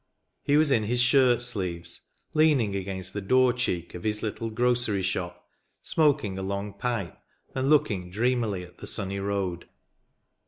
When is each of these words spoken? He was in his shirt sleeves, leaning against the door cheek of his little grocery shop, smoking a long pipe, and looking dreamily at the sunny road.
He 0.41 0.57
was 0.57 0.71
in 0.71 0.85
his 0.85 0.99
shirt 0.99 1.43
sleeves, 1.43 2.09
leaning 2.33 2.75
against 2.75 3.13
the 3.13 3.21
door 3.21 3.53
cheek 3.53 3.93
of 3.93 4.01
his 4.03 4.23
little 4.23 4.49
grocery 4.49 5.03
shop, 5.03 5.47
smoking 5.83 6.39
a 6.39 6.41
long 6.41 6.73
pipe, 6.73 7.19
and 7.53 7.69
looking 7.69 8.09
dreamily 8.09 8.63
at 8.63 8.79
the 8.79 8.87
sunny 8.87 9.19
road. 9.19 9.69